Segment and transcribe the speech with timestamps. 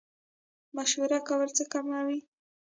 [0.75, 2.19] مشوره کول څه کموي؟